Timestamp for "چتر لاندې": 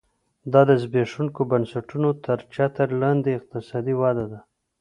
2.53-3.29